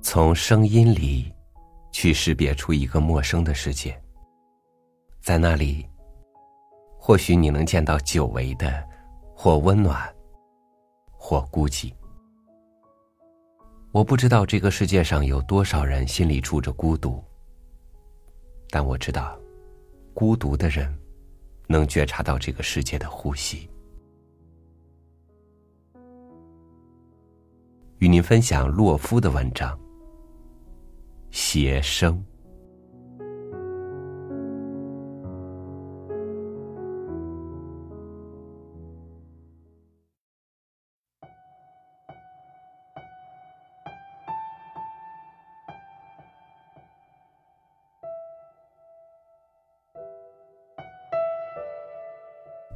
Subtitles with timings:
[0.00, 1.30] 从声音里
[1.92, 4.00] 去识别出一个陌生的世界，
[5.20, 5.86] 在那里，
[6.96, 8.82] 或许你能见到久违的，
[9.34, 10.08] 或温暖，
[11.12, 11.92] 或孤寂。
[13.92, 17.22] 我不知道这个世界上有多少人心里住着孤独，
[18.70, 19.38] 但我知道，
[20.14, 20.96] 孤独的人
[21.66, 23.68] 能觉察到这个世界的呼吸。
[27.98, 29.78] 与您分享洛夫的文章。
[31.30, 32.24] 邪声，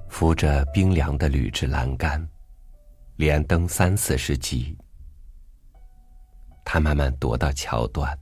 [0.09, 2.24] 扶着冰凉的铝制栏杆，
[3.16, 4.76] 连登三四十级。
[6.65, 8.16] 他慢慢踱到桥段，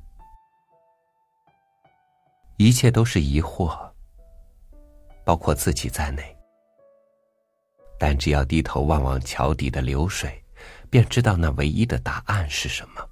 [2.60, 3.90] 一切都是疑惑，
[5.24, 6.36] 包括自己在内。
[7.98, 10.44] 但只要低头望望桥底的流水，
[10.90, 13.02] 便知道那唯一的答案是什么。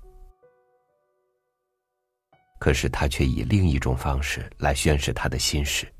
[2.60, 5.90] 可是他却以另一种方式来宣示他的心事。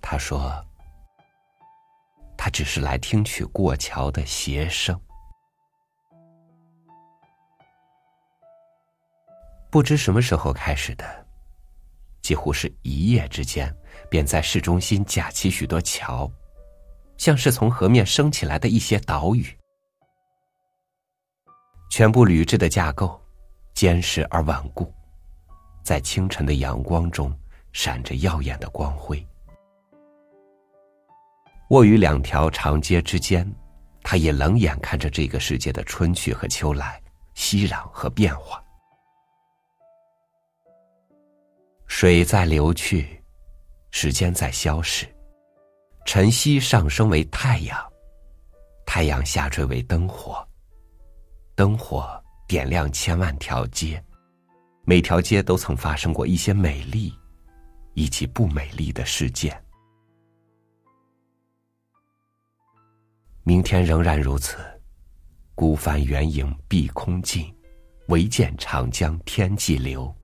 [0.00, 0.64] 他说
[2.38, 4.96] ：“他只是来听取过桥的鞋声。”
[9.70, 11.26] 不知什么时候开始的，
[12.22, 13.72] 几乎是一夜之间，
[14.10, 16.28] 便在市中心架起许多桥，
[17.16, 19.46] 像是从河面升起来的一些岛屿。
[21.88, 23.20] 全部铝制的架构，
[23.72, 24.92] 坚实而稳固，
[25.84, 27.32] 在清晨的阳光中
[27.72, 29.24] 闪着耀眼的光辉。
[31.70, 33.48] 卧于两条长街之间，
[34.02, 37.00] 他也冷眼看着这个世界的春去和秋来，
[37.34, 38.59] 熙攘和变化。
[41.90, 43.20] 水在流去，
[43.90, 45.06] 时间在消逝，
[46.06, 47.76] 晨曦上升为太阳，
[48.86, 50.42] 太阳下坠为灯火，
[51.56, 52.08] 灯火
[52.46, 54.02] 点亮千万条街，
[54.84, 57.12] 每条街都曾发生过一些美丽，
[57.94, 59.62] 以及不美丽的事件。
[63.42, 64.56] 明天仍然如此，
[65.56, 67.52] 孤帆远影碧空尽，
[68.06, 70.14] 唯见长江天际流。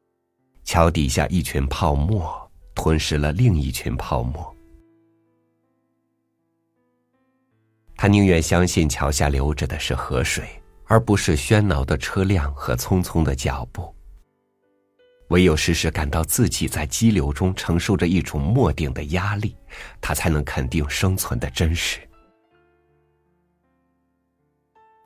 [0.67, 4.55] 桥底下一群泡沫吞噬了另一群泡沫。
[7.97, 10.45] 他宁愿相信桥下流着的是河水，
[10.87, 13.95] 而不是喧闹的车辆和匆匆的脚步。
[15.29, 19.57] 唯有时时感到自己在激流中承受着一种莫定的压力，
[20.01, 22.01] 他才能肯定生存的真实。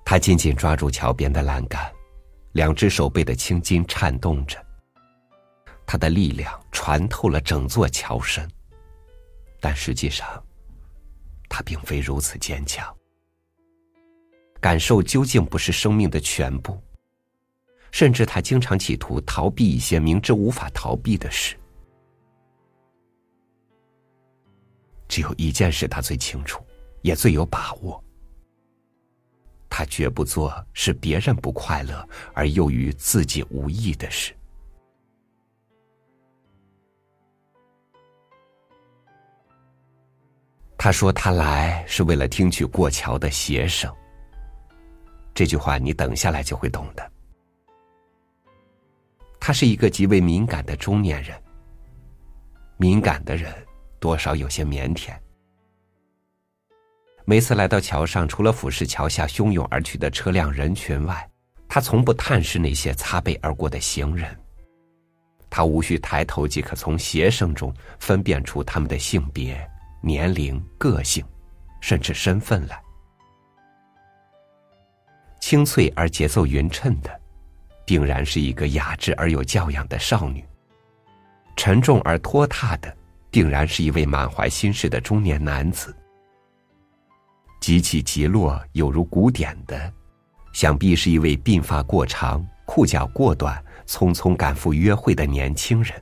[0.06, 1.92] 他紧紧抓住桥边的栏杆，
[2.52, 4.58] 两只手背的青筋颤动着。
[5.90, 8.48] 他的力量穿透了整座桥身，
[9.58, 10.40] 但实际上，
[11.48, 12.96] 他并非如此坚强。
[14.60, 16.80] 感受究竟不是生命的全部，
[17.90, 21.56] 甚至他经常企图逃避一些明知无法逃避的事。
[25.08, 26.64] 只有一件事他最清楚，
[27.02, 28.00] 也最有把握：
[29.68, 34.32] 他绝不做使别人不快乐而又与自己无益的事。
[40.82, 43.94] 他说：“他来是为了听取过桥的鞋声。”
[45.34, 47.12] 这句话你等下来就会懂的。
[49.38, 51.38] 他是一个极为敏感的中年人。
[52.78, 53.52] 敏感的人
[53.98, 55.10] 多少有些腼腆。
[57.26, 61.30] 每次来到桥上，除了俯视桥下汹涌而去的车辆人群外，
[61.68, 64.34] 他从不探视那些擦背而过的行人。
[65.50, 69.70] 他无需抬头即可从鞋声中分辨出他们的性别。
[70.00, 71.24] 年龄、个性，
[71.80, 72.80] 甚至身份来。
[75.40, 77.20] 清脆而节奏匀称的，
[77.84, 80.42] 定然是一个雅致而有教养的少女；
[81.56, 82.96] 沉重而拖沓的，
[83.30, 85.90] 定然是一位满怀心事的中年男子；
[87.60, 89.92] 极起极落，有如鼓点的，
[90.52, 96.00] 想必是一位鬓发过长、裤脚过短、匆匆赶赴约会的年轻人。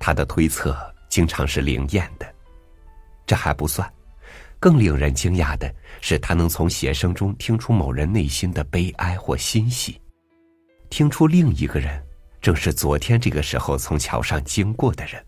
[0.00, 0.74] 他的推测
[1.10, 2.34] 经常是灵验的，
[3.26, 3.88] 这还不算，
[4.58, 10.00] 更令人惊讶的是，他能从鞋声中听出某人内心的悲哀或欣喜，
[10.88, 12.02] 听出另一个人
[12.40, 15.22] 正是昨天这个时候从桥上经过的人。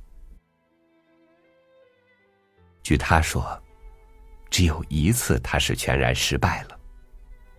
[2.82, 3.62] 据他说，
[4.48, 6.80] 只有一次他是全然失败了，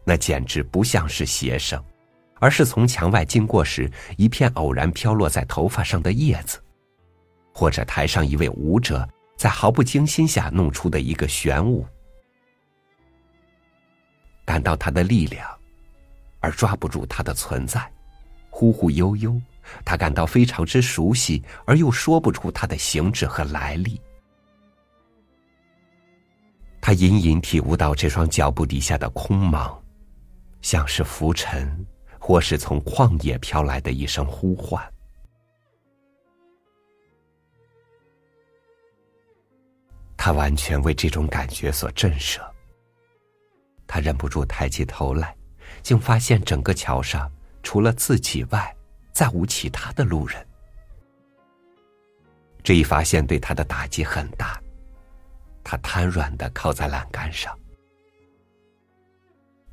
[0.03, 1.81] 那简直不像是鞋声，
[2.39, 6.62] 而是从墙外经过时一片偶然飘落在头发上的叶子，
[7.53, 9.07] 或者台上一位舞者
[9.37, 11.85] 在毫不精心下弄出的一个旋舞。
[14.43, 15.49] 感到他的力量，
[16.41, 17.89] 而抓不住他的存在，
[18.49, 19.39] 忽忽悠悠，
[19.85, 24.01] 他感到非常之熟悉，而又说不出他的形制和来历。
[26.81, 29.73] 他隐隐体悟到这双脚步底下的空茫，
[30.61, 31.85] 像是浮尘，
[32.19, 34.92] 或是从旷野飘来的一声呼唤。
[40.25, 42.39] 他完全为这种感觉所震慑。
[43.85, 45.35] 他忍不住抬起头来，
[45.81, 47.29] 竟发现整个桥上
[47.61, 48.73] 除了自己外，
[49.11, 50.47] 再无其他的路人。
[52.63, 54.57] 这一发现对他的打击很大。
[55.61, 57.53] 他瘫软的靠在栏杆上。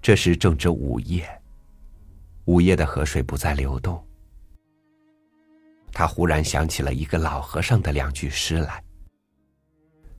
[0.02, 1.30] 这时正值午夜，
[2.46, 4.04] 午夜的河水不再流动。
[5.92, 8.82] 他忽然想起了一个老和尚的两句诗来：“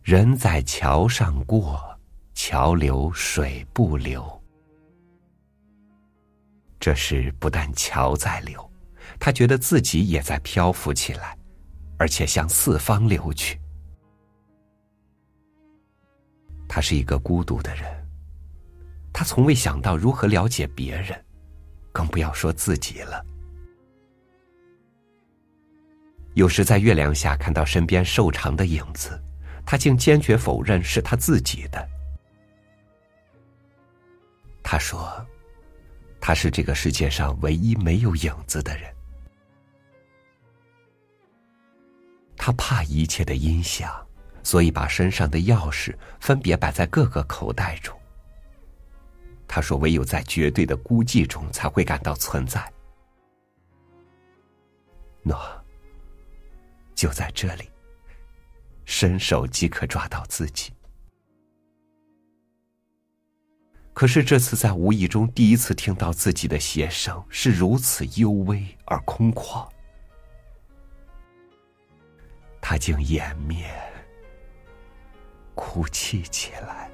[0.01, 1.79] 人在桥上过，
[2.33, 4.41] 桥流水不流。”
[6.79, 8.71] 这时不但桥在流，
[9.19, 11.37] 他觉得自己也在漂浮起来，
[11.97, 13.59] 而且向四方流去。
[16.67, 18.09] 他是一个孤独的人，
[19.13, 21.23] 他从未想到如何了解别人，
[21.91, 23.23] 更不要说自己了。
[26.33, 29.21] 有时在月亮下看到身边瘦长的影子，
[29.65, 31.87] 他竟坚决否认是他自己的。
[34.63, 35.25] 他说
[36.19, 38.93] ：“他是这个世界上唯一没有影子的人。”
[42.37, 43.89] 他怕一切的音响。
[44.43, 47.95] 所以，把身上的钥匙分别摆在各个口袋中。
[49.47, 52.59] 他说：“唯有在绝对的孤寂中，才会感到存在。”
[55.23, 55.37] 喏，
[56.95, 57.69] 就在这里，
[58.91, 60.69] 伸手即可抓到自己。
[63.93, 69.65] 可是这次在无意中第一次听到自己的鞋声，是如此幽微而空旷，
[72.59, 73.71] 他竟掩面。
[75.55, 76.91] 哭泣起来。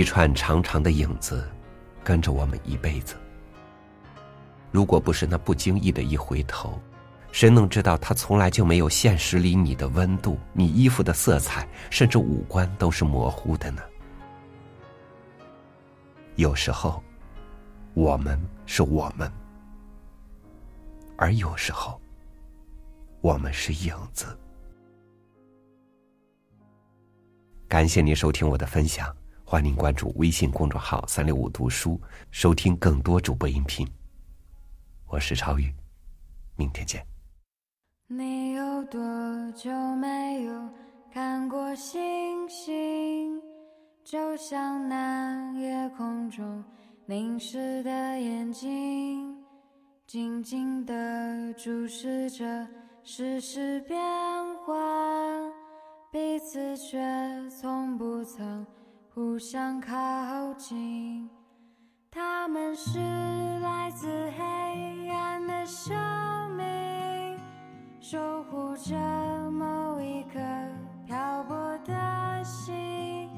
[0.00, 1.46] 一串长长的影子，
[2.02, 3.16] 跟着我们一辈子。
[4.70, 6.80] 如果不是那不经意的一回头，
[7.32, 13.82] 谁能知道他从来就没有现实里你的温度、你衣服的色彩，甚至五官都是模糊的呢？
[16.36, 17.02] 有时候，
[17.92, 19.30] 我们是我们，
[21.18, 22.00] 而有时候，
[23.20, 24.34] 我们是影子。
[27.68, 29.14] 感谢您收听我的分享。
[29.50, 33.84] 欢迎关注微信公众号“三六五读书”，收听更多主播音频。
[35.08, 35.74] 我是超宇，
[36.54, 37.04] 明天见。
[38.06, 39.00] 你有多
[39.56, 40.70] 久没有
[41.12, 43.42] 看过星星？
[44.04, 46.64] 就像那夜空中
[47.04, 47.90] 凝视的
[48.20, 49.36] 眼睛，
[50.06, 52.68] 静静地注视着
[53.02, 54.00] 世事变
[54.64, 55.52] 幻，
[56.12, 56.96] 彼此却
[57.50, 58.64] 从不曾。
[59.12, 61.28] 互相靠近，
[62.12, 63.00] 他们是
[63.58, 64.06] 来自
[64.38, 65.92] 黑暗的生
[66.56, 67.36] 命，
[68.00, 68.94] 守护着
[69.50, 70.38] 某一颗
[71.06, 73.28] 漂泊的心，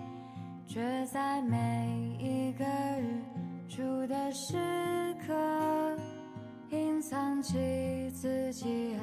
[0.67, 2.65] 却在每一个
[3.01, 3.23] 日
[3.67, 4.57] 出的时
[5.27, 5.33] 刻，
[6.69, 8.95] 隐藏起自己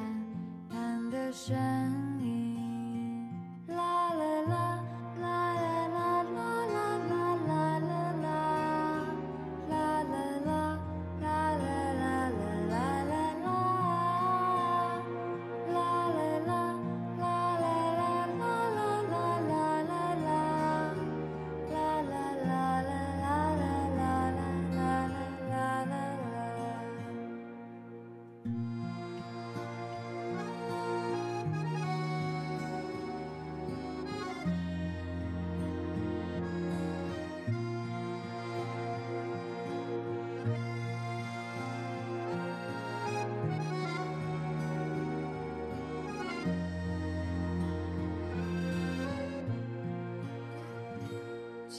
[0.69, 1.78] 暗淡的身。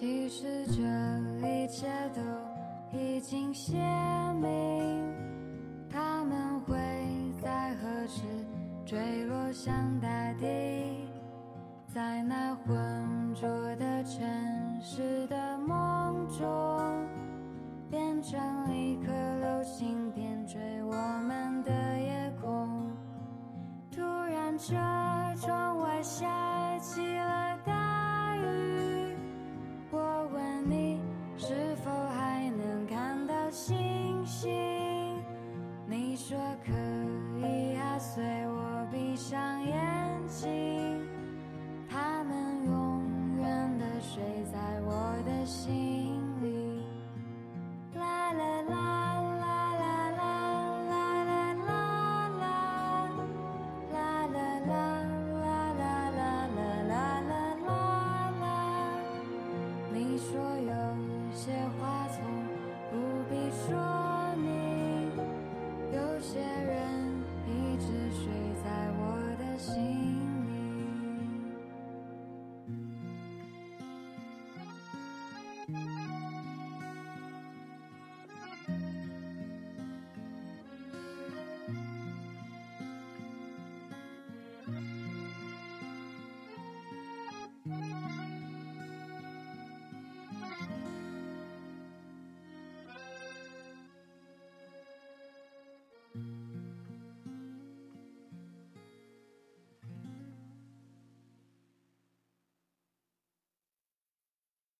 [0.00, 0.80] 其实这
[1.46, 2.22] 一切都
[2.98, 3.76] 已经写
[4.40, 5.14] 明，
[5.90, 6.74] 他们会
[7.42, 8.22] 在何时
[8.86, 10.08] 坠落向大
[10.40, 11.06] 地？
[11.92, 12.74] 在那昏
[36.64, 36.72] 可
[37.46, 39.74] 以啊，随我闭上眼
[40.26, 41.06] 睛。
[41.88, 43.02] 他们永
[43.38, 46.84] 远的睡在我的心里。
[47.94, 48.74] 啦啦啦
[49.40, 50.30] 啦啦啦
[50.86, 50.92] 啦
[51.24, 51.70] 啦啦
[52.38, 52.42] 啦。
[53.92, 54.72] 啦啦啦
[55.40, 55.82] 啦啦啦
[56.16, 56.22] 啦
[56.86, 57.32] 啦啦
[57.66, 57.70] 啦
[58.40, 58.42] 啦。
[59.92, 60.28] 你说